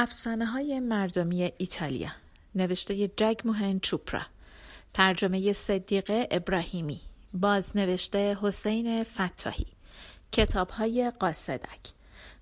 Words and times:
افسانه 0.00 0.46
های 0.46 0.80
مردمی 0.80 1.52
ایتالیا. 1.56 2.10
نوشته 2.54 3.08
جگموهن 3.08 3.80
چوپرا. 3.80 4.20
ترجمه 4.94 5.52
صدیقه 5.52 6.28
ابراهیمی. 6.30 7.00
بازنوشته 7.34 8.38
حسین 8.42 9.04
فتاحی. 9.04 9.66
کتاب 10.32 10.70
های 10.70 11.12
قاصدک. 11.20 11.80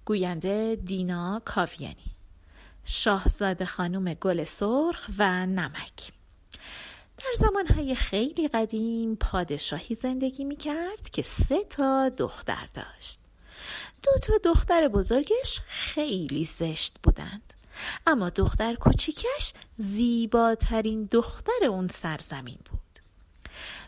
گوینده 0.05 0.77
دینا 0.85 1.43
کاویانی. 1.45 2.15
شاهزاده 2.85 3.65
خانم 3.65 4.15
گل 4.15 4.45
سرخ 4.45 5.11
و 5.19 5.47
نمک. 5.47 6.13
در 7.19 7.33
زمانهای 7.37 7.95
خیلی 7.95 8.49
قدیم 8.49 9.17
پادشاهی 9.17 9.95
زندگی 9.95 10.45
می 10.45 10.57
کرد 10.57 11.11
که 11.13 11.23
سه 11.23 11.65
تا 11.65 12.09
دختر 12.09 12.69
داشت. 12.75 13.26
دو 14.03 14.13
تا 14.23 14.33
دختر 14.45 14.89
بزرگش 14.89 15.61
خیلی 15.67 16.45
زشت 16.45 16.97
بودند. 17.03 17.53
اما 18.07 18.31
دختر 18.31 18.75
کوچیکش 18.75 19.53
زیباترین 19.77 21.09
دختر 21.11 21.65
اون 21.69 21.89
سرزمین 21.89 22.59
بود. 22.71 22.81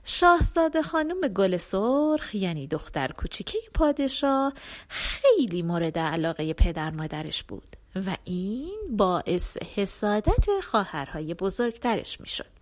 شاهزاده 0.04 0.82
خانم 0.82 1.28
گل 1.28 1.56
سرخ 1.56 2.34
یعنی 2.34 2.66
دختر 2.66 3.12
کوچیکه 3.12 3.58
پادشاه 3.74 4.52
خیلی 4.88 5.62
مورد 5.62 5.98
علاقه 5.98 6.52
پدر 6.52 6.90
مادرش 6.90 7.42
بود 7.42 7.76
و 8.06 8.16
این 8.24 8.78
باعث 8.90 9.56
حسادت 9.56 10.46
خواهرهای 10.62 11.34
بزرگترش 11.34 12.20
می‌شد. 12.20 12.57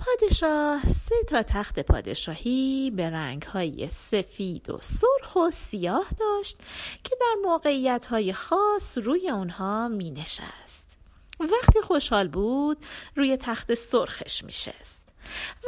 پادشاه 0.00 0.88
سه 0.88 1.14
تا 1.28 1.42
تخت 1.42 1.80
پادشاهی 1.80 2.92
به 2.96 3.10
رنگهای 3.10 3.88
سفید 3.90 4.70
و 4.70 4.78
سرخ 4.82 5.36
و 5.36 5.50
سیاه 5.50 6.06
داشت 6.18 6.58
که 7.04 7.16
در 7.20 7.34
موقعیت 7.42 8.06
های 8.06 8.32
خاص 8.32 8.98
روی 8.98 9.30
اونها 9.30 9.88
می 9.88 10.10
نشست. 10.10 10.96
وقتی 11.40 11.80
خوشحال 11.80 12.28
بود 12.28 12.78
روی 13.16 13.36
تخت 13.36 13.74
سرخش 13.74 14.44
می 14.44 14.52
شست. 14.52 15.04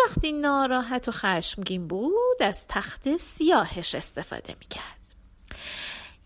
وقتی 0.05 0.33
ناراحت 0.33 1.09
و 1.09 1.13
خشمگین 1.13 1.89
بود 1.89 2.43
از 2.43 2.67
تخت 2.69 3.17
سیاهش 3.17 3.95
استفاده 3.95 4.57
می 4.61 4.67
کرد. 4.67 5.15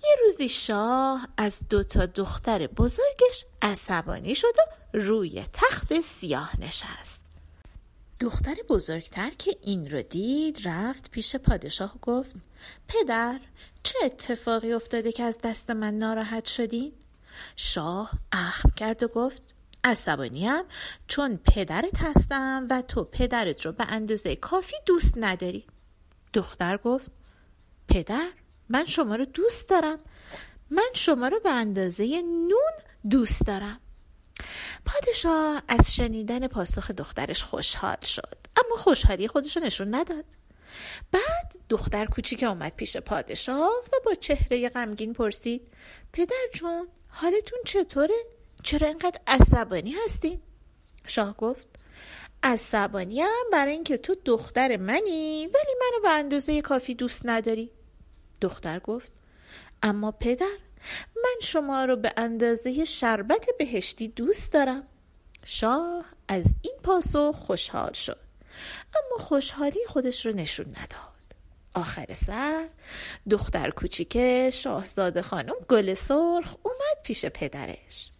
یه 0.04 0.16
روزی 0.22 0.48
شاه 0.48 1.28
از 1.36 1.62
دو 1.70 1.82
تا 1.82 2.06
دختر 2.06 2.66
بزرگش 2.66 3.44
عصبانی 3.62 4.34
شد 4.34 4.54
و 4.58 4.96
روی 4.98 5.44
تخت 5.52 6.00
سیاه 6.00 6.60
نشست. 6.60 7.25
دختر 8.20 8.54
بزرگتر 8.68 9.30
که 9.30 9.56
این 9.62 9.90
رو 9.90 10.02
دید 10.02 10.68
رفت 10.68 11.10
پیش 11.10 11.36
پادشاه 11.36 11.94
و 11.94 11.98
گفت 12.02 12.36
پدر 12.88 13.40
چه 13.82 13.98
اتفاقی 14.04 14.72
افتاده 14.72 15.12
که 15.12 15.22
از 15.22 15.38
دست 15.44 15.70
من 15.70 15.94
ناراحت 15.94 16.44
شدین؟ 16.44 16.92
شاه 17.56 18.10
اخم 18.32 18.70
کرد 18.76 19.02
و 19.02 19.08
گفت 19.08 19.42
عصبانیم 19.84 20.62
چون 21.08 21.36
پدرت 21.36 21.98
هستم 21.98 22.66
و 22.70 22.82
تو 22.82 23.04
پدرت 23.04 23.66
رو 23.66 23.72
به 23.72 23.84
اندازه 23.88 24.36
کافی 24.36 24.76
دوست 24.86 25.14
نداری. 25.16 25.66
دختر 26.32 26.76
گفت 26.76 27.10
پدر 27.88 28.28
من 28.68 28.84
شما 28.84 29.16
رو 29.16 29.24
دوست 29.24 29.68
دارم. 29.68 29.98
من 30.70 30.88
شما 30.94 31.28
رو 31.28 31.40
به 31.40 31.50
اندازه 31.50 32.22
نون 32.22 33.10
دوست 33.10 33.46
دارم. 33.46 33.80
پادشاه 34.84 35.62
از 35.68 35.94
شنیدن 35.94 36.46
پاسخ 36.46 36.90
دخترش 36.90 37.44
خوشحال 37.44 38.00
شد 38.04 38.36
اما 38.56 38.76
خوشحالی 38.76 39.28
خودشو 39.28 39.60
نشون 39.60 39.94
نداد 39.94 40.24
بعد 41.12 41.56
دختر 41.68 42.06
کوچیک 42.06 42.42
اومد 42.42 42.72
پیش 42.76 42.96
پادشاه 42.96 43.72
و 43.92 43.96
با 44.04 44.14
چهره 44.14 44.68
غمگین 44.68 45.12
پرسید 45.12 45.68
پدر 46.12 46.46
جون 46.54 46.88
حالتون 47.08 47.58
چطوره؟ 47.64 48.14
چرا 48.62 48.88
اینقدر 48.88 49.20
عصبانی 49.26 49.94
هستی؟ 50.04 50.40
شاه 51.06 51.36
گفت 51.36 51.68
عصبانیم 52.42 53.26
برای 53.52 53.72
اینکه 53.72 53.96
تو 53.96 54.16
دختر 54.24 54.76
منی 54.76 55.46
ولی 55.46 55.74
منو 55.80 56.02
به 56.02 56.10
اندازه 56.10 56.62
کافی 56.62 56.94
دوست 56.94 57.22
نداری 57.24 57.70
دختر 58.40 58.78
گفت 58.78 59.12
اما 59.82 60.10
پدر 60.10 60.56
من 61.16 61.40
شما 61.42 61.84
رو 61.84 61.96
به 61.96 62.12
اندازه 62.16 62.84
شربت 62.84 63.46
بهشتی 63.58 64.08
دوست 64.08 64.52
دارم 64.52 64.82
شاه 65.44 66.04
از 66.28 66.54
این 66.62 66.74
پاسخ 66.82 67.34
خوشحال 67.34 67.92
شد 67.92 68.18
اما 68.94 69.24
خوشحالی 69.24 69.80
خودش 69.88 70.26
رو 70.26 70.32
نشون 70.32 70.66
نداد 70.66 71.16
آخر 71.74 72.14
سر 72.14 72.68
دختر 73.30 73.70
کوچیک 73.70 74.50
شاهزاده 74.50 75.22
خانم 75.22 75.54
گل 75.68 75.94
سرخ 75.94 76.56
اومد 76.62 77.02
پیش 77.02 77.26
پدرش 77.26 78.10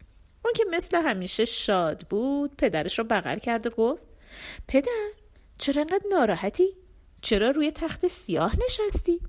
اون 0.44 0.52
که 0.56 0.64
مثل 0.70 0.96
همیشه 0.96 1.44
شاد 1.44 2.06
بود 2.10 2.56
پدرش 2.56 2.98
رو 2.98 3.04
بغل 3.04 3.38
کرد 3.38 3.66
و 3.66 3.70
گفت 3.70 4.08
پدر 4.68 5.08
چرا 5.58 5.82
انقدر 5.82 6.04
ناراحتی؟ 6.10 6.76
چرا 7.22 7.50
روی 7.50 7.72
تخت 7.72 8.08
سیاه 8.08 8.52
نشستی؟ 8.64 9.20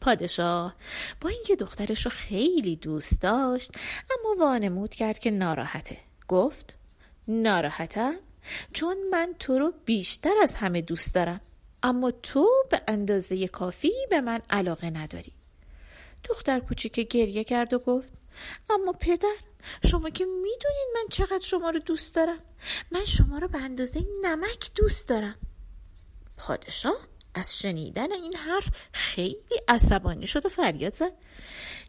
پادشاه. 0.00 0.76
با 1.20 1.28
اینکه 1.28 1.56
دخترش 1.56 2.04
رو 2.04 2.10
خیلی 2.10 2.76
دوست 2.76 3.22
داشت 3.22 3.70
اما 4.10 4.44
وانمود 4.44 4.94
کرد 4.94 5.18
که 5.18 5.30
ناراحته. 5.30 5.98
گفت 6.28 6.74
ناراحتم؟ 7.28 8.14
چون 8.72 8.96
من 9.10 9.34
تو 9.38 9.58
رو 9.58 9.72
بیشتر 9.84 10.34
از 10.42 10.54
همه 10.54 10.82
دوست 10.82 11.14
دارم. 11.14 11.40
اما 11.82 12.10
تو 12.10 12.48
به 12.70 12.82
اندازه 12.88 13.48
کافی 13.48 13.92
به 14.10 14.20
من 14.20 14.40
علاقه 14.50 14.90
نداری. 14.90 15.32
دختر 16.24 16.60
کوچیک 16.60 16.92
گریه 16.92 17.44
کرد 17.44 17.72
و 17.74 17.78
گفت 17.78 18.12
اما 18.70 18.92
پدر 18.92 19.36
شما 19.90 20.10
که 20.10 20.24
می‌دونین 20.24 20.88
من 20.94 21.08
چقدر 21.10 21.44
شما 21.44 21.70
رو 21.70 21.78
دوست 21.78 22.14
دارم. 22.14 22.38
من 22.90 23.04
شما 23.04 23.38
رو 23.38 23.48
به 23.48 23.58
اندازه 23.58 24.06
نمک 24.22 24.70
دوست 24.74 25.08
دارم. 25.08 25.34
پادشاه؟ 26.36 26.96
از 27.34 27.58
شنیدن 27.58 28.12
این 28.12 28.36
حرف 28.36 28.68
خیلی 28.92 29.60
عصبانی 29.68 30.26
شد 30.26 30.46
و 30.46 30.48
فریاد 30.48 30.94
زد. 30.94 31.12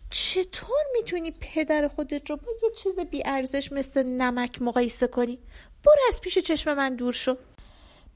چطور 0.10 0.84
می‌تونی 0.94 1.32
پدر 1.32 1.88
خودت 1.88 2.30
رو 2.30 2.36
با 2.36 2.52
یه 2.64 2.70
چیز 2.76 3.00
بیارزش 3.00 3.72
مثل 3.72 4.04
نمک 4.04 4.62
مقایسه 4.62 5.08
کنی؟ 5.08 5.40
برو 5.86 6.02
از 6.08 6.22
پیش 6.22 6.38
چشم 6.38 6.74
من 6.74 6.96
دور 6.96 7.14
شو. 7.14 7.38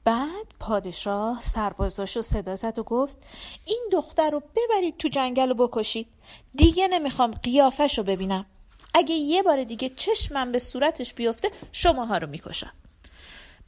بعد 0.04 0.46
پادشاه 0.60 1.40
سربازاشو 1.40 2.22
صدا 2.22 2.56
زد 2.56 2.78
و 2.78 2.82
گفت 2.82 3.18
این 3.64 3.88
دختر 3.92 4.30
رو 4.30 4.42
ببرید 4.56 4.96
تو 4.96 5.08
جنگل 5.08 5.50
و 5.50 5.54
بکشید. 5.54 6.06
دیگه 6.54 6.88
نمی‌خوام 6.88 7.30
قیافش 7.30 7.98
رو 7.98 8.04
ببینم. 8.04 8.46
اگه 8.94 9.14
یه 9.14 9.42
بار 9.42 9.64
دیگه 9.64 9.88
چشمم 9.88 10.52
به 10.52 10.58
صورتش 10.58 11.14
بیفته 11.14 11.50
شماها 11.72 12.18
رو 12.18 12.26
می‌کشم. 12.26 12.72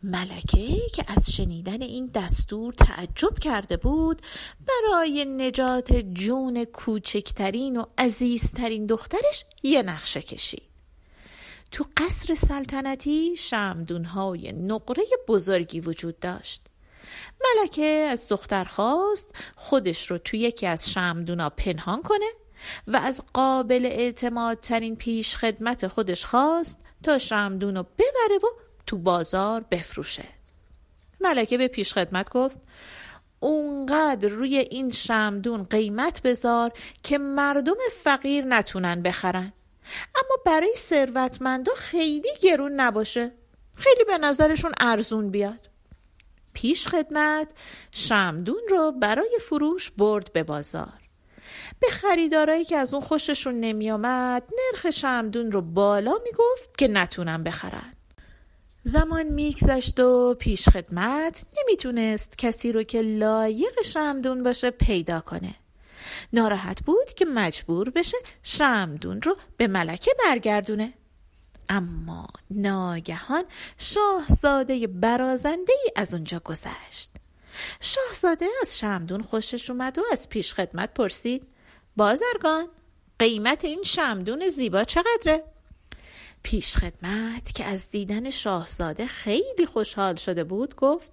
ملکه 0.03 0.89
که 0.95 1.05
از 1.09 1.33
شنیدن 1.33 1.83
این 1.83 2.11
دستور 2.15 2.73
تعجب 2.73 3.39
کرده 3.39 3.77
بود 3.77 4.23
برای 4.67 5.25
نجات 5.25 5.93
جون 5.93 6.65
کوچکترین 6.65 7.77
و 7.77 7.85
عزیزترین 7.99 8.87
دخترش 8.87 9.45
یه 9.63 9.83
نقشه 9.83 10.23
کشید. 10.23 10.63
تو 11.73 11.85
قصر 11.97 12.35
سلطنتی 12.35 13.37
شمدونهای 13.37 14.53
نقره 14.53 15.05
بزرگی 15.29 15.81
وجود 15.81 16.21
داشت. 16.21 16.63
ملکه 17.45 18.07
از 18.11 18.29
دختر 18.29 18.65
خواست 18.65 19.35
خودش 19.57 20.11
رو 20.11 20.19
تو 20.19 20.37
یکی 20.37 20.67
از 20.67 20.91
شمدونا 20.91 21.51
پنهان 21.51 22.03
کنه 22.03 22.27
و 22.87 22.97
از 22.97 23.23
قابل 23.35 23.87
اعتماد 23.87 24.61
ترین 24.61 24.97
پیش 24.97 25.37
خدمت 25.37 25.89
خودش 25.89 26.25
خواست 26.25 26.81
تا 27.03 27.19
شمدون 27.19 27.77
رو 27.77 27.83
ببره 27.83 28.39
و 28.43 28.66
تو 28.87 28.99
بازار 28.99 29.65
بفروشه. 29.71 30.25
ملکه 31.21 31.59
به 31.59 31.69
پیش 31.69 31.93
خدمت 31.93 32.31
گفت 32.31 32.61
اونقدر 33.41 34.29
روی 34.29 34.59
این 34.59 34.91
شمدون 34.91 35.63
قیمت 35.63 36.23
بذار 36.23 36.73
که 37.03 37.19
مردم 37.19 37.77
فقیر 38.03 38.45
نتونن 38.45 39.03
بخرن. 39.03 39.53
اما 40.17 40.37
برای 40.47 40.73
ثروتمندا 40.77 41.73
خیلی 41.75 42.29
گرون 42.43 42.73
نباشه. 42.73 43.33
خیلی 43.75 44.05
به 44.05 44.19
نظرشون 44.19 44.73
ارزون 44.81 45.31
بیاد. 45.31 45.71
پیش 46.53 46.89
خدمت 46.89 47.51
شمدون 47.91 48.61
رو 48.71 48.93
برای 48.93 49.39
فروش 49.49 49.91
برد 49.91 50.33
به 50.33 50.43
بازار. 50.43 50.93
به 51.81 51.89
خریدارایی 51.91 52.65
که 52.65 52.77
از 52.77 52.95
اون 52.95 53.03
خوششون 53.03 53.55
نمیامد 53.55 54.43
نرخ 54.57 54.91
شمدون 54.91 55.53
رو 55.53 55.63
بالا 55.63 56.15
می‌گفت 56.25 56.79
که 56.79 56.89
نتونن 56.89 57.43
بخرن. 57.43 57.96
زمان 58.87 59.27
میگذشت 59.27 60.01
و 60.01 60.35
پیش 60.35 60.69
خدمت 60.69 61.45
نمی‌تونست 61.59 62.39
کسی 62.39 62.73
رو 62.73 62.83
که 62.83 63.03
لایق 63.03 63.83
شمدون 63.85 64.43
باشه 64.43 64.71
پیدا 64.71 65.21
کنه. 65.21 65.55
ناراحت 66.33 66.81
بود 66.81 67.15
که 67.15 67.25
مجبور 67.25 67.91
بشه 67.91 68.17
شمدون 68.43 69.23
رو 69.23 69.37
به 69.57 69.67
ملکه 69.67 70.11
برگردونه. 70.25 70.93
اما 71.69 72.29
ناگهان 72.51 73.45
شاهزاده 73.79 74.87
برازنده 74.87 75.73
ای 75.85 75.93
از 75.97 76.15
اونجا 76.15 76.39
گذشت. 76.39 77.11
شاهزاده 77.81 78.47
از 78.63 78.79
شمدون 78.79 79.23
خوشش 79.23 79.71
اومد 79.71 79.99
و 79.99 80.03
از 80.13 80.29
پیش 80.29 80.55
خدمت 80.55 80.95
پرسید 80.95 81.47
بازرگان 81.97 82.69
قیمت 83.19 83.65
این 83.65 83.83
شمدون 83.83 84.49
زیبا 84.49 84.85
چقدره؟ 84.85 85.56
پیشخدمت 86.47 87.55
که 87.55 87.65
از 87.65 87.91
دیدن 87.91 88.31
شاهزاده 88.31 89.07
خیلی 89.07 89.67
خوشحال 89.73 90.15
شده 90.15 90.45
بود 90.45 90.77
گفت 90.77 91.13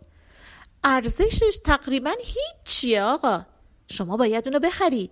ارزشش 0.84 1.60
تقریبا 1.66 2.12
هیچیه 2.20 3.04
آقا. 3.04 3.46
شما 3.88 4.18
باید 4.18 4.48
اونو 4.48 4.60
بخرید. 4.60 5.12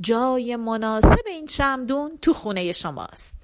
جای 0.00 0.56
مناسب 0.56 1.26
این 1.26 1.46
شمدون 1.46 2.18
تو 2.22 2.32
خونه 2.32 2.72
شماست. 2.72 3.36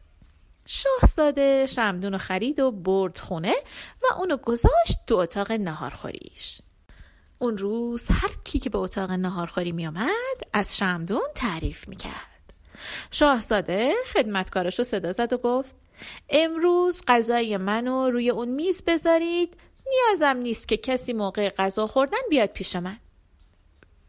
شاهزاده 0.67 1.67
شمدون 1.67 2.12
رو 2.12 2.19
خرید 2.19 2.61
و 2.61 2.70
برد 2.70 3.19
خونه 3.19 3.55
و 4.03 4.15
اونو 4.19 4.37
گذاشت 4.37 4.99
تو 5.06 5.15
اتاق 5.17 5.53
نهارخوریش 5.53 6.62
اون 7.38 7.59
روز 7.59 8.06
هر 8.11 8.31
کی 8.44 8.59
که 8.59 8.70
به 8.70 8.79
اتاق 8.79 9.11
نهارخوری 9.11 9.73
می 9.73 9.87
آمد 9.87 10.38
از 10.53 10.76
شمدون 10.76 11.23
تعریف 11.35 11.88
می 11.88 11.97
کرد 11.97 12.53
شاهزاده 13.11 13.94
خدمتکارش 14.12 14.79
رو 14.79 14.85
صدا 14.85 15.12
زد 15.12 15.32
و 15.32 15.37
گفت 15.37 15.76
امروز 16.29 17.03
غذای 17.09 17.56
منو 17.56 18.11
روی 18.11 18.31
اون 18.31 18.49
میز 18.49 18.83
بذارید. 18.87 19.56
نیازم 19.93 20.37
نیست 20.37 20.69
که 20.69 20.77
کسی 20.77 21.12
موقع 21.12 21.49
غذا 21.49 21.87
خوردن 21.87 22.19
بیاد 22.31 22.49
پیش 22.49 22.77
من. 22.77 22.99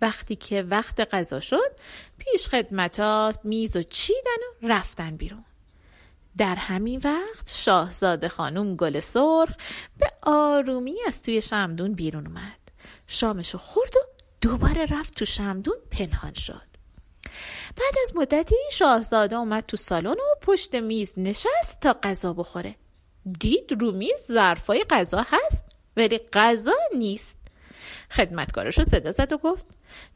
وقتی 0.02 0.36
که 0.36 0.62
وقت 0.62 1.14
غذا 1.14 1.40
شد 1.40 1.72
پیش 2.18 2.48
خدمتات 2.48 3.40
میز 3.44 3.78
و 3.78 3.84
چیدن 3.84 4.42
و 4.62 4.68
رفتن 4.68 5.18
بیرون. 5.18 5.46
در 6.38 6.56
همین 6.56 7.02
وقت 7.04 7.52
شاهزاده 7.54 8.30
خانم 8.30 8.76
گل 8.76 9.00
سرخ 9.00 9.56
به 9.98 10.12
آرومی 10.22 10.96
از 11.08 11.22
توی 11.22 11.42
شمدون 11.42 11.94
بیرون 11.94 12.28
اومد. 12.28 12.60
شامشو 13.08 13.58
خورد 13.58 13.98
و 13.98 14.00
دوباره 14.42 14.86
رفت 14.86 15.16
تو 15.16 15.26
شمدون 15.26 15.78
پنهان 15.92 16.34
شد. 16.34 16.69
بعد 17.80 17.94
از 18.04 18.16
مدتی 18.16 18.56
شاهزاده 18.72 19.36
اومد 19.36 19.66
تو 19.66 19.78
سالن 19.78 20.12
و 20.12 20.36
پشت 20.42 20.76
میز 20.76 21.14
نشست 21.18 21.80
تا 21.82 21.96
غذا 22.04 22.34
بخوره. 22.34 22.76
دید 23.40 23.82
رو 23.82 23.92
میز 23.92 24.28
ظرفای 24.28 24.84
غذا 24.90 25.26
هست 25.30 25.66
ولی 25.98 26.18
غذا 26.18 26.76
نیست. 26.96 27.38
خدمتکارش 28.12 28.78
رو 28.78 28.84
صدا 28.84 29.12
زد 29.12 29.34
و 29.34 29.38
گفت 29.38 29.66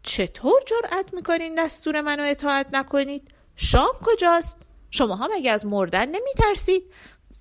چطور 0.03 0.61
جرأت 0.65 1.13
می‌کنین 1.13 1.55
دستور 1.55 2.01
منو 2.01 2.23
اطاعت 2.23 2.67
نکنید؟ 2.73 3.27
شام 3.55 3.93
کجاست؟ 4.01 4.59
شما 4.91 5.15
هم 5.15 5.29
مگه 5.33 5.51
از 5.51 5.65
مردن 5.65 6.05
نمیترسید؟ 6.05 6.83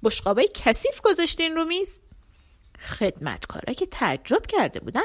بشقابای 0.03 0.49
کثیف 0.55 1.01
گذاشتین 1.01 1.57
رو 1.57 1.65
میز؟ 1.65 2.01
خدمتکارا 2.99 3.75
که 3.75 3.87
تعجب 3.87 4.47
کرده 4.47 4.81
بودن 4.81 5.05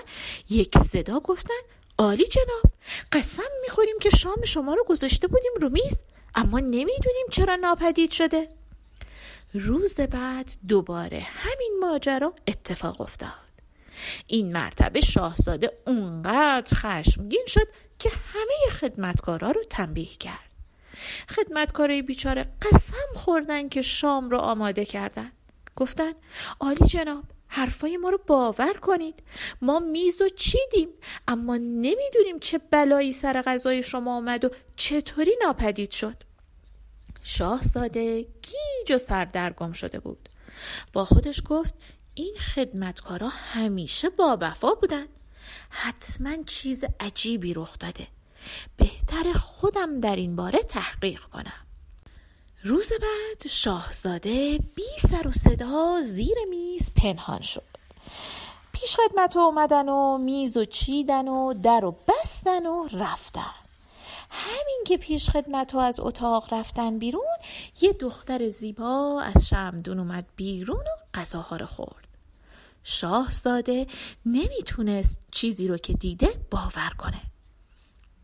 یک 0.50 0.78
صدا 0.78 1.20
گفتن 1.20 1.54
عالی 2.00 2.28
جناب. 2.28 2.74
قسم 3.12 3.44
می‌خوریم 3.62 3.96
که 4.02 4.10
شام 4.10 4.46
شما 4.46 4.74
رو 4.74 4.84
گذاشته 4.84 5.28
بودیم 5.28 5.52
رو 5.62 5.70
میز 5.70 6.02
اما 6.36 6.60
نمی‌دونیم 6.60 7.26
چرا 7.32 7.56
ناپدید 7.56 8.12
شده. 8.12 8.50
روز 9.54 10.00
بعد 10.00 10.54
دوباره 10.68 11.20
همین 11.20 11.78
ماجرا 11.80 12.34
اتفاق 12.48 13.02
افتاد. 13.02 13.30
این 14.28 14.52
مرتبه 14.52 15.02
شاهزاده 15.02 15.72
اونقدر 15.88 16.76
خشمگین 16.76 17.44
شد 17.48 17.68
که 18.00 18.10
همه 18.34 18.72
خدمتکارا 18.72 19.52
رو 19.52 19.64
تنبیه 19.70 20.18
کرد. 20.20 20.52
خدمتکارای 21.30 22.02
بیچاره 22.02 22.46
قسم 22.62 23.14
خوردن 23.16 23.70
که 23.70 23.82
شام 23.82 24.30
رو 24.30 24.38
آماده 24.38 24.86
کردن. 24.86 25.32
گفتن 25.76 26.12
عالی 26.60 26.86
جناب 26.86 27.24
حرفای 27.48 27.98
ما 27.98 28.10
رو 28.10 28.20
باور 28.28 28.74
کنید. 28.74 29.24
ما 29.62 29.80
میز 29.80 30.22
و 30.22 30.30
چیدیم 30.30 30.90
اما 31.28 31.58
نمی‌دونیم 31.58 32.40
چه 32.42 32.58
بلایی 32.58 33.14
سر 33.14 33.42
غذای 33.42 33.84
شما 33.84 34.16
آمد 34.18 34.46
و 34.46 34.50
چطوری 34.76 35.32
ناپدید 35.44 35.92
شد. 35.92 36.24
شاهزاده 37.24 38.22
گیج 38.22 38.92
و 38.96 38.98
سردرگم 38.98 39.72
شده 39.72 40.00
بود. 40.00 40.30
با 40.94 41.06
خودش 41.06 41.42
گفت 41.50 41.74
این 42.14 42.36
خدمتکارا 42.56 43.28
همیشه 43.28 44.10
با 44.10 44.38
وفا 44.42 44.74
بودن. 44.74 45.06
حتما 45.70 46.44
چیز 46.44 46.84
عجیبی 47.00 47.54
رخ 47.54 47.80
داده. 47.80 48.08
بهتر 48.78 49.34
خودم 49.34 50.00
در 50.00 50.16
این 50.16 50.36
باره 50.36 50.60
تحقیق 50.60 51.22
کنم. 51.22 51.67
روز 52.68 52.90
بعد 52.90 53.48
شاهزاده 53.48 54.60
بی 54.76 54.84
سر 55.00 55.28
و 55.28 55.32
صدا 55.32 56.02
زیر 56.02 56.38
میز 56.50 56.92
پنهان 56.94 57.42
شد. 57.42 57.64
پیش 58.72 58.96
خدمت 58.96 59.38
اومدن 59.38 59.90
و 59.90 60.18
میز 60.18 60.58
و 60.58 60.66
چیدن 60.66 61.28
و 61.28 61.54
در 61.54 61.86
و 61.86 61.96
بستن 62.08 62.66
و 62.66 62.88
رفتن. 62.92 63.56
همین 64.30 64.84
که 64.86 64.98
پیش 64.98 65.30
خدمت 65.30 65.76
از 65.76 66.00
اتاق 66.00 66.54
رفتن 66.54 67.00
بیرون 67.00 67.38
یه 67.82 67.94
دختر 67.94 68.50
زیبا 68.50 69.22
از 69.22 69.48
شمدون 69.48 70.00
اومد 70.00 70.26
بیرون 70.36 70.80
و 70.80 71.20
غذاها 71.20 71.56
رو 71.56 71.66
خورد. 71.66 72.08
شاهزاده 72.84 73.88
نمی‌تونست 74.26 75.20
چیزی 75.32 75.68
رو 75.68 75.78
که 75.78 75.94
دیده 75.94 76.30
باور 76.52 76.92
کنه. 76.98 77.22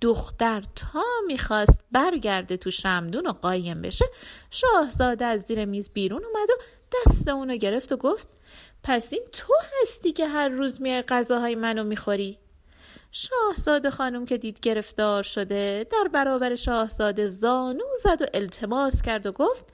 دختر 0.04 0.64
تا 0.76 1.04
می‌خواست 1.28 1.80
برگرده 1.92 2.58
تو 2.58 2.72
شمدون 2.72 3.28
و 3.28 3.32
قایم 3.32 3.82
بشه 3.82 4.06
شاهزاده 4.52 5.26
از 5.26 5.42
زیر 5.42 5.66
میز 5.66 5.92
بیرون 5.94 6.26
اومد 6.26 6.50
و 6.50 6.54
دست 6.94 7.28
اونو 7.28 7.56
گرفت 7.56 7.92
و 7.92 7.98
گفت 7.98 8.28
پس 8.84 9.14
این 9.14 9.24
تو 9.32 9.54
هستی 9.82 10.12
که 10.12 10.28
هر 10.28 10.50
روز 10.50 10.82
میای 10.82 11.02
غذاهای 11.02 11.56
منو 11.56 11.84
می‌خوری؟ 11.84 12.40
شاهزاده 13.12 13.90
خانم 13.90 14.26
که 14.26 14.38
دید 14.38 14.60
گرفتار 14.60 15.24
شده 15.24 15.86
در 15.92 16.08
برابر 16.14 16.56
شاهزاده 16.56 17.28
زانو 17.28 17.86
زد 18.04 18.22
و 18.22 18.26
التماس 18.34 19.02
کرد 19.02 19.26
و 19.26 19.32
گفت 19.32 19.66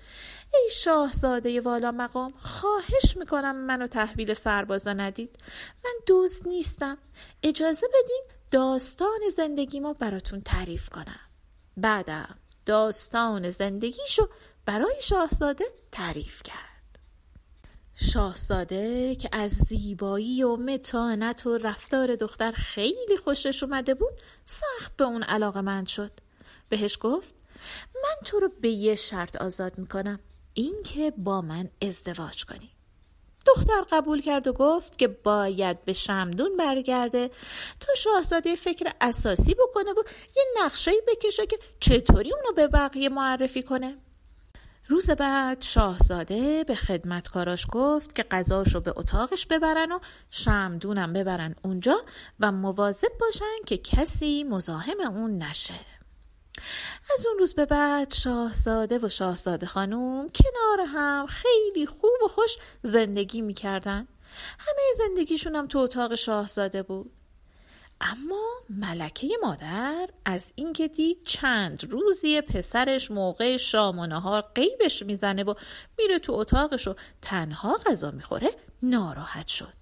ای 0.53 0.69
شاهزاده 0.71 1.61
والا 1.61 1.91
مقام 1.91 2.33
خواهش 2.37 3.17
می‌کنم 3.17 3.55
منو 3.55 3.87
تحویل 3.87 4.33
سربازا 4.33 4.93
ندید. 4.93 5.35
من 5.85 5.93
دوست 6.05 6.47
نیستم. 6.47 6.97
اجازه 7.43 7.87
بدین 7.87 8.38
داستان 8.51 9.19
زندگیمو 9.35 9.93
براتون 9.93 10.41
تعریف 10.41 10.89
کنم. 10.89 11.19
بعدم 11.77 12.37
داستان 12.65 13.49
زندگیشو 13.49 14.29
برای 14.65 14.95
شاهزاده 15.01 15.65
تعریف 15.91 16.43
کرد. 16.43 16.99
شاهزاده 17.95 19.15
که 19.15 19.29
از 19.31 19.51
زیبایی 19.51 20.43
و 20.43 20.55
متانت 20.55 21.45
و 21.45 21.57
رفتار 21.57 22.15
دختر 22.15 22.51
خیلی 22.51 23.17
خوشش 23.23 23.63
اومده 23.63 23.93
بود 23.93 24.13
سخت 24.45 24.95
به 24.97 25.03
اون 25.03 25.23
علاقه 25.23 25.61
مند 25.61 25.87
شد. 25.87 26.11
بهش 26.69 26.97
گفت 27.01 27.35
من 27.95 28.25
تو 28.25 28.39
رو 28.39 28.49
به 28.61 28.69
یه 28.69 28.95
شرط 28.95 29.35
آزاد 29.35 29.77
می‌کنم 29.77 30.19
اینکه 30.53 31.11
با 31.17 31.41
من 31.41 31.69
ازدواج 31.81 32.45
کنی. 32.45 32.71
دختر 33.45 33.81
قبول 33.91 34.21
کرد 34.21 34.47
و 34.47 34.53
گفت 34.53 34.97
که 34.97 35.07
باید 35.07 35.85
به 35.85 35.93
شمدون 35.93 36.57
برگرده 36.57 37.31
تا 37.79 37.95
شاهزاده 37.95 38.55
فکر 38.55 38.91
اساسی 39.01 39.53
بکنه 39.53 39.91
و 39.91 40.03
یه 40.35 40.43
نقشه 40.63 40.91
بکشه 41.07 41.45
که 41.45 41.59
چطوری 41.79 42.33
اونو 42.33 42.53
به 42.55 42.67
بقیه 42.67 43.09
معرفی 43.09 43.63
کنه. 43.63 43.97
روز 44.87 45.11
بعد 45.11 45.61
شاهزاده 45.61 46.63
به 46.63 46.75
خدمتکاراش 46.75 47.67
گفت 47.71 48.15
که 48.15 48.23
غذاشو 48.23 48.79
به 48.79 48.93
اتاقش 48.95 49.45
ببرن 49.45 49.91
و 49.91 49.99
شمدونم 50.29 51.13
ببرن 51.13 51.55
اونجا 51.63 51.97
و 52.39 52.51
مواظب 52.51 53.11
باشن 53.19 53.65
که 53.65 53.77
کسی 53.77 54.43
مزاحم 54.43 54.99
اون 54.99 55.37
نشه. 55.37 55.98
از 57.13 57.27
اون 57.27 57.37
روز 57.39 57.53
به 57.53 57.65
بعد 57.65 58.13
شاهزاده 58.13 58.99
و 58.99 59.09
شاهزاده 59.09 59.65
خانوم 59.65 60.29
کنار 60.29 60.87
هم 60.87 61.25
خیلی 61.25 61.85
خوب 61.85 62.11
و 62.25 62.27
خوش 62.27 62.57
زندگی 62.83 63.41
می‌کردن. 63.41 64.07
همه 64.59 64.81
زندگیشون 64.95 65.55
هم 65.55 65.67
تو 65.67 65.79
اتاق 65.79 66.15
شاهزاده 66.15 66.83
بود. 66.83 67.11
اما 68.01 68.49
ملکه 68.69 69.27
مادر 69.41 70.09
از 70.25 70.51
اینکه 70.55 70.87
دید 70.87 71.23
چند 71.25 71.91
روزی 71.91 72.41
پسرش 72.41 73.11
موقع 73.11 73.57
شام 73.57 73.99
و 73.99 74.05
نهار 74.05 74.41
قیبش 74.41 75.03
می‌زنه 75.03 75.43
و 75.43 75.53
میره 75.97 76.19
تو 76.19 76.33
اتاقش 76.33 76.87
و 76.87 76.95
تنها 77.21 77.77
غذا 77.85 78.11
می‌خوره 78.11 78.49
ناراحت 78.83 79.47
شد. 79.47 79.73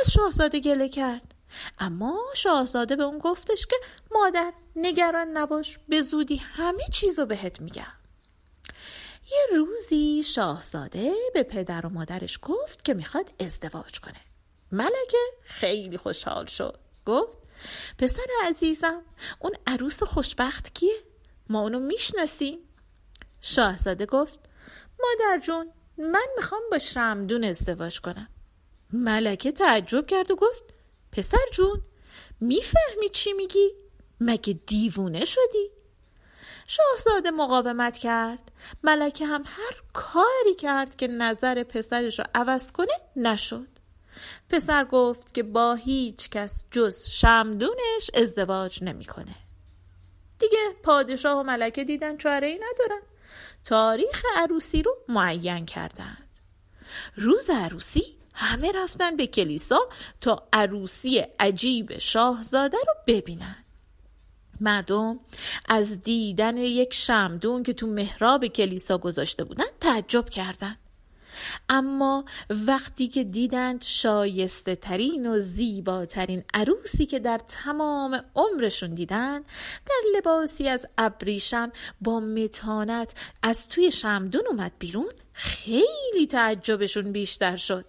از 0.00 0.12
شاهزاده 0.12 0.60
گله 0.60 0.88
کرد. 0.88 1.34
اما 1.78 2.20
شاهزاده 2.34 2.96
به 2.96 3.02
اون 3.02 3.18
گفتش 3.18 3.66
که 3.66 3.76
مادر 4.10 4.52
نگران 4.76 5.28
نباش 5.28 5.78
به 5.88 6.02
زودی 6.02 6.36
همه 6.36 6.82
چیزو 6.92 7.26
بهت 7.26 7.60
میگم. 7.60 7.92
یه 9.30 9.56
روزی 9.56 10.22
شاهزاده 10.22 11.12
به 11.34 11.42
پدر 11.42 11.86
و 11.86 11.88
مادرش 11.88 12.38
گفت 12.42 12.84
که 12.84 12.94
می‌خواد 12.94 13.30
ازدواج 13.40 14.00
کنه. 14.00 14.20
ملکه 14.72 15.18
خیلی 15.42 15.96
خوشحال 15.96 16.46
شد. 16.46 16.78
گفت 17.06 17.38
پسر 17.98 18.26
عزیزم 18.42 19.02
اون 19.38 19.52
عروس 19.66 20.02
خوشبخت 20.02 20.74
کیه؟ 20.74 20.96
ما 21.48 21.60
اونو 21.60 21.78
می‌شناسیم. 21.78 22.58
شاهزاده 23.40 24.06
گفت 24.06 24.38
مادر 25.00 25.40
جون 25.40 25.72
من 25.98 26.26
می‌خوام 26.36 26.62
با 26.70 26.78
شمدون 26.78 27.44
ازدواج 27.44 28.00
کنم. 28.00 28.28
ملکه 28.92 29.52
تعجب 29.52 30.06
کرد 30.06 30.30
و 30.30 30.36
گفت 30.36 30.64
پسر 31.12 31.44
جون 31.52 31.82
می‌فهمی 32.40 33.08
چی 33.12 33.32
میگی؟ 33.32 33.70
مگه 34.20 34.52
دیوونه 34.66 35.24
شدی؟ 35.24 35.70
شاهزاده 36.66 37.30
مقاومت 37.30 37.98
کرد 37.98 38.52
ملکه 38.82 39.26
هم 39.26 39.42
هر 39.46 39.82
کاری 39.92 40.54
کرد 40.58 40.96
که 40.96 41.08
نظر 41.08 41.62
پسرش 41.62 42.18
رو 42.18 42.24
عوض 42.34 42.72
کنه 42.72 42.92
نشد 43.16 43.68
پسر 44.48 44.84
گفت 44.84 45.34
که 45.34 45.42
با 45.42 45.74
هیچ 45.74 46.30
کس 46.30 46.64
جز 46.70 47.08
شمدونش 47.08 48.10
ازدواج 48.14 48.84
نمی‌کنه. 48.84 49.34
دیگه 50.38 50.58
پادشاه 50.82 51.40
و 51.40 51.42
ملکه 51.42 51.84
دیدن 51.84 52.16
چاره 52.16 52.46
ای 52.46 52.54
ندارن 52.54 53.00
تاریخ 53.64 54.24
عروسی 54.36 54.82
رو 54.82 54.96
معین 55.08 55.66
کردند 55.66 56.38
روز 57.16 57.50
عروسی 57.50 58.19
همه 58.32 58.72
رفتن 58.72 59.16
به 59.16 59.26
کلیسا 59.26 59.78
تا 60.20 60.48
عروسی 60.52 61.22
عجیب 61.40 61.98
شاهزاده 61.98 62.78
رو 62.86 62.94
ببینن 63.06 63.56
مردم 64.60 65.20
از 65.68 66.02
دیدن 66.02 66.56
یک 66.56 66.94
شمدون 66.94 67.62
که 67.62 67.72
تو 67.72 67.86
محراب 67.86 68.46
کلیسا 68.46 68.98
گذاشته 68.98 69.44
بودن 69.44 69.64
تعجب 69.80 70.28
کردند. 70.28 70.78
اما 71.68 72.24
وقتی 72.50 73.08
که 73.08 73.24
دیدند 73.24 73.82
شایسته 73.82 74.76
ترین 74.76 75.26
و 75.26 75.38
زیباترین 75.38 76.44
عروسی 76.54 77.06
که 77.06 77.18
در 77.18 77.38
تمام 77.38 78.24
عمرشون 78.34 78.94
دیدند 78.94 79.44
در 79.86 80.18
لباسی 80.18 80.68
از 80.68 80.86
ابریشم 80.98 81.72
با 82.00 82.20
متانت 82.20 83.14
از 83.42 83.68
توی 83.68 83.90
شمدون 83.90 84.42
اومد 84.50 84.72
بیرون 84.78 85.12
خیلی 85.32 86.26
تعجبشون 86.30 87.12
بیشتر 87.12 87.56
شد 87.56 87.84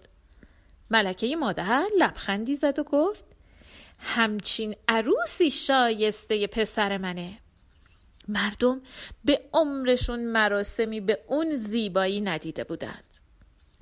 ملکه 0.92 1.36
مادر 1.36 1.86
لبخندی 1.98 2.54
زد 2.54 2.78
و 2.78 2.82
گفت 2.84 3.24
همچین 3.98 4.76
عروسی 4.88 5.50
شایسته 5.50 6.46
پسر 6.46 6.98
منه. 6.98 7.38
مردم 8.28 8.80
به 9.24 9.40
عمرشون 9.52 10.24
مراسمی 10.24 11.00
به 11.00 11.18
اون 11.26 11.56
زیبایی 11.56 12.20
ندیده 12.20 12.64
بودند. 12.64 13.18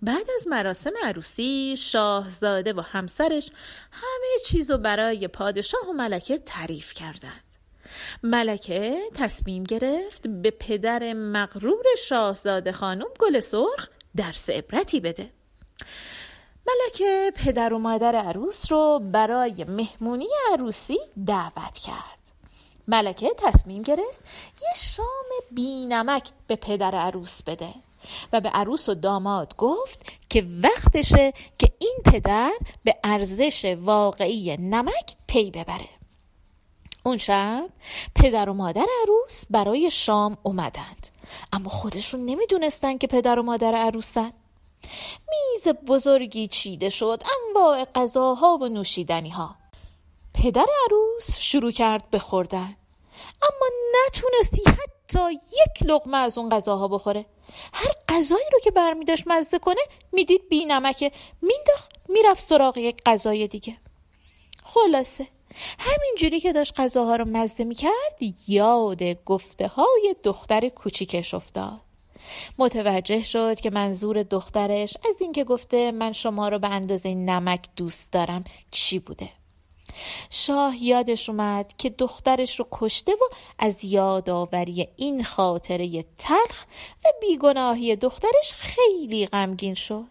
بعد 0.02 0.26
از 0.36 0.48
مراسم 0.48 0.92
عروسی 1.02 1.76
شاهزاده 1.78 2.72
و 2.72 2.80
همسرش 2.80 3.50
همه 3.92 4.44
چیزو 4.46 4.78
برای 4.78 5.28
پادشاه 5.28 5.88
و 5.88 5.92
ملکه 5.92 6.38
تعریف 6.38 6.94
کردند. 6.94 7.54
ملکه 8.22 9.00
تصمیم 9.14 9.64
گرفت 9.64 10.28
به 10.28 10.50
پدر 10.50 11.12
مغرور 11.12 11.84
شاهزاده 11.98 12.72
خانم 12.72 13.06
گل 13.18 13.40
سرخ 13.40 13.88
درس 14.16 14.50
عبرتی 14.50 15.00
بده. 15.00 15.30
ملکه 16.66 17.32
پدر 17.36 17.72
و 17.72 17.78
مادر 17.78 18.16
عروس 18.16 18.72
رو 18.72 19.00
برای 19.12 19.64
مهمونی 19.68 20.28
عروسی 20.52 20.98
دعوت 21.26 21.78
کرد. 21.78 22.32
ملکه 22.88 23.30
تصمیم 23.38 23.82
گرفت 23.82 24.24
یه 24.62 24.74
شام 24.76 25.06
بینمک 25.50 26.30
به 26.46 26.56
پدر 26.56 26.94
عروس 26.94 27.42
بده 27.42 27.74
و 28.32 28.40
به 28.40 28.48
عروس 28.48 28.88
و 28.88 28.94
داماد 28.94 29.56
گفت 29.56 30.12
که 30.28 30.46
وقتشه 30.62 31.32
که 31.58 31.72
این 31.78 31.96
پدر 32.04 32.52
به 32.84 32.96
ارزش 33.04 33.76
واقعی 33.80 34.56
نمک 34.56 35.16
پی 35.26 35.50
ببره. 35.50 35.88
اون 37.04 37.16
شب 37.16 37.68
پدر 38.14 38.50
و 38.50 38.54
مادر 38.54 38.86
عروس 39.02 39.44
برای 39.50 39.90
شام 39.90 40.36
اومدند. 40.42 41.08
اما 41.52 41.70
خودشون 41.70 42.24
نمی‌دونستن 42.24 42.98
که 42.98 43.06
پدر 43.06 43.38
و 43.38 43.42
مادر 43.42 43.74
عروسن. 43.74 44.32
میز 45.30 45.68
بزرگی 45.68 46.46
چیده 46.46 46.90
شد 46.90 47.22
انواع 47.48 47.84
غذاها 47.84 48.56
و 48.56 48.68
نوشیدنی 48.68 49.30
ها 49.30 49.56
پدر 50.34 50.66
عروس 50.86 51.38
شروع 51.38 51.70
کرد 51.70 52.10
به 52.10 52.18
خوردن. 52.18 52.76
اما 53.42 53.66
نتونستی 54.06 54.62
حتی 54.66 55.32
یک 55.32 55.90
لقمه 55.90 56.16
از 56.16 56.38
اون 56.38 56.48
غذاها 56.48 56.88
بخوره. 56.88 57.26
هر 57.72 57.92
غذایی 58.08 58.44
رو 58.52 58.60
که 58.60 58.70
برمی 58.70 59.04
داشت 59.04 59.24
مزه 59.26 59.58
کنه 59.58 59.80
می‌دید 60.12 60.48
بی 60.48 60.64
نمکه. 60.64 61.12
مینداخت 61.42 61.90
می‌رفت 62.08 62.44
سراغ 62.44 62.76
یک 62.78 63.02
غذای 63.06 63.48
دیگه. 63.48 63.76
خلاصه 64.64 65.26
همینجوری 65.78 66.40
که 66.40 66.52
داشت 66.52 66.80
غذاها 66.80 67.16
رو 67.16 67.24
مزه 67.24 67.64
می‌کرد 67.64 68.18
یاد 68.48 69.02
گفته 69.02 69.68
های 69.68 70.16
دختر 70.22 70.68
کوچیکش 70.68 71.34
افتاد. 71.34 71.80
متوجه 72.58 73.22
شد 73.22 73.60
که 73.60 73.70
منظور 73.70 74.22
دخترش 74.22 74.96
از 75.08 75.20
اینکه 75.20 75.44
گفته 75.44 75.92
من 75.92 76.12
شما 76.12 76.48
رو 76.48 76.58
به 76.58 76.68
اندازه 76.68 77.14
نمک 77.14 77.68
دوست 77.76 78.12
دارم 78.12 78.44
چی 78.70 78.98
بوده. 78.98 79.28
شاه 80.30 80.82
یادش 80.82 81.28
اومد 81.28 81.74
که 81.78 81.90
دخترش 81.90 82.58
رو 82.58 82.66
کشته 82.72 83.12
و 83.12 83.34
از 83.58 83.84
یادآوری 83.84 84.88
این 84.96 85.24
خاطره 85.24 86.04
تلخ 86.18 86.64
و 87.04 87.08
بیگناهی 87.20 87.96
دخترش 87.96 88.52
خیلی 88.52 89.26
غمگین 89.26 89.74
شد. 89.74 90.04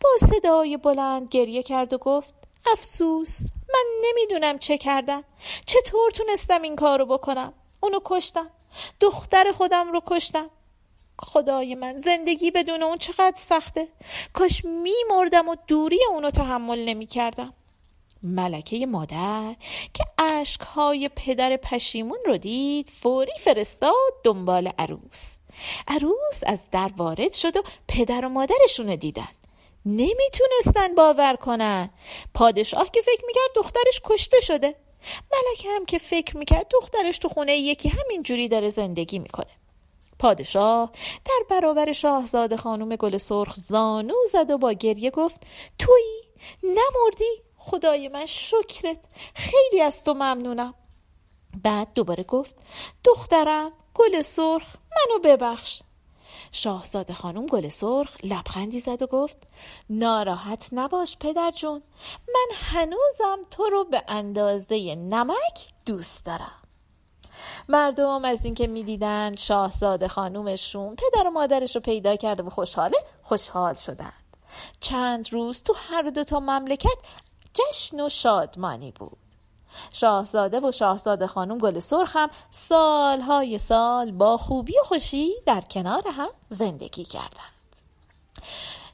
با 0.00 0.08
صدای 0.20 0.76
بلند 0.76 1.28
گریه 1.28 1.62
کرد 1.62 1.92
و 1.92 1.98
گفت 1.98 2.34
افسوس 2.72 3.40
من 3.74 3.84
نمی‌دونم 4.04 4.58
چه 4.58 4.78
کردم. 4.78 5.24
چطور 5.66 6.10
تونستم 6.10 6.62
این 6.62 6.76
کارو 6.76 7.06
بکنم؟ 7.06 7.52
اونو 7.80 7.98
کشتم. 8.04 8.50
دختر 9.00 9.52
خودم 9.52 9.92
رو 9.92 10.02
کشتم. 10.06 10.50
خدای 11.18 11.74
من 11.74 11.98
زندگی 11.98 12.50
بدون 12.50 12.82
اون 12.82 12.98
چقدر 12.98 13.36
سخته؟ 13.36 13.88
کاش 14.32 14.64
میمردم 14.64 15.48
و 15.48 15.56
دوری 15.66 16.00
اونو 16.10 16.30
تحمل 16.30 16.84
نمی‌کردم. 16.84 17.54
ملکه 18.22 18.86
مادر 18.86 19.56
که 19.94 20.04
اشکهای 20.18 21.10
پدر 21.16 21.56
پشیمون 21.56 22.18
رو 22.26 22.38
دید 22.38 22.88
فوری 22.88 23.32
فرستاد 23.40 24.12
دنبال 24.24 24.70
عروس. 24.78 25.36
عروس 25.88 26.40
از 26.46 26.70
در 26.70 26.90
وارد 26.96 27.32
شد 27.32 27.56
و 27.56 27.62
پدر 27.88 28.26
و 28.26 28.28
مادرشون 28.28 28.86
رو 28.88 28.96
دیدن. 28.96 29.28
نمی‌تونستن 29.86 30.94
باور 30.96 31.36
کنن. 31.36 31.90
پادشاه 32.34 32.90
که 32.90 33.02
فکر 33.02 33.22
می‌کرد 33.26 33.50
دخترش 33.54 34.00
کشته 34.04 34.40
شده. 34.40 34.74
ملکه 35.32 35.68
هم 35.76 35.86
که 35.86 35.98
فکر 35.98 36.36
می‌کرد 36.36 36.66
دخترش 36.70 37.18
تو 37.18 37.28
خونه 37.28 37.56
یکی 37.56 37.88
همین 37.88 38.22
جوری 38.22 38.48
داره 38.48 38.70
زندگی 38.70 39.18
می‌کنه. 39.18 39.50
پادشاه 40.18 40.90
در 41.24 41.44
برابر 41.50 41.92
شاهزاده 41.92 42.56
خانم 42.56 42.96
گل 42.96 43.16
سرخ 43.16 43.54
زانو 43.56 44.14
زد 44.32 44.50
و 44.50 44.58
با 44.58 44.72
گریه 44.72 45.10
گفت 45.10 45.46
تویی 45.78 46.22
نمردی؟ 46.62 47.42
خدای 47.56 48.08
من 48.08 48.26
شکرت 48.26 48.98
خیلی 49.34 49.80
از 49.80 50.04
تو 50.04 50.14
ممنونم. 50.14 50.74
بعد 51.62 51.88
دوباره 51.94 52.24
گفت 52.24 52.56
دخترم 53.04 53.72
گل 53.94 54.22
سرخ 54.22 54.76
منو 54.90 55.18
ببخش. 55.24 55.82
شاهزاده 56.52 57.14
خانم 57.14 57.46
گل 57.46 57.68
سرخ 57.68 58.16
لبخندی 58.24 58.80
زد 58.80 59.02
و 59.02 59.06
گفت 59.06 59.38
ناراحت 59.90 60.68
نباش 60.72 61.16
پدر 61.20 61.50
جون 61.50 61.82
من 62.28 62.56
هنوزم 62.56 63.38
تو 63.50 63.64
رو 63.64 63.84
به 63.84 64.02
اندازه 64.08 64.94
نمک 64.94 65.72
دوست 65.86 66.24
دارم. 66.24 66.65
مردم 67.68 68.24
از 68.24 68.44
اینکه 68.44 68.66
می‌دیدن 68.66 69.34
شاهزاده 69.34 70.08
خانومشون 70.08 70.96
پدر 70.96 71.26
و 71.26 71.30
مادرش 71.30 71.74
رو 71.74 71.80
پیدا 71.82 72.16
کرده 72.16 72.42
و 72.42 72.50
خوشحاله 72.50 72.98
خوشحال 73.22 73.74
شدند. 73.74 74.12
چند 74.80 75.32
روز 75.32 75.62
تو 75.62 75.74
هر 75.76 76.02
دو 76.02 76.24
تا 76.24 76.40
مملکت 76.40 76.98
جشن 77.54 78.00
و 78.00 78.08
شادمانی 78.08 78.92
بود. 78.92 79.18
شاهزاده 79.92 80.60
و 80.60 80.72
شاهزاده 80.72 81.26
خانم 81.26 81.58
گل 81.58 81.78
سرخ 81.78 82.16
هم 82.16 82.30
سالهای 82.50 83.58
سال 83.58 84.12
با 84.12 84.36
خوبی 84.36 84.78
و 84.78 84.84
خوشی 84.84 85.30
در 85.46 85.60
کنار 85.60 86.02
هم 86.08 86.28
زندگی 86.48 87.04
کردند. 87.04 87.76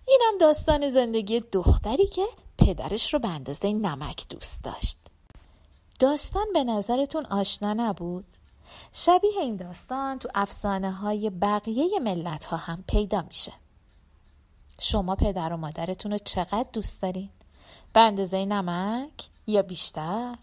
اینم 0.08 0.38
داستان 0.40 0.88
زندگی 0.88 1.40
دختری 1.40 2.06
که 2.06 2.24
پدرش 2.58 3.14
رو 3.14 3.20
به 3.20 3.28
اندازه 3.28 3.72
نمک 3.72 4.28
دوست 4.28 4.64
داشت. 4.64 5.01
داستان 6.02 6.46
به 6.52 6.64
نظرتون 6.64 7.26
آشنا 7.26 7.72
نبود؟ 7.72 8.24
شبیه 8.92 9.40
این 9.40 9.56
داستان 9.56 10.18
تو 10.18 10.28
افسانه 10.34 10.92
های 10.92 11.30
بقیه 11.30 11.98
ملت 11.98 12.44
ها 12.44 12.56
هم 12.56 12.84
پیدا 12.88 13.22
میشه 13.22 13.52
شما 14.78 15.16
پدر 15.16 15.52
و 15.52 15.56
مادرتون 15.56 16.12
رو 16.12 16.18
چقدر 16.18 16.66
دوست 16.72 17.02
دارین؟ 17.02 17.30
به 17.92 18.00
اندازه 18.00 18.44
نمک 18.44 19.28
یا 19.46 19.62
بیشتر؟ 19.62 20.36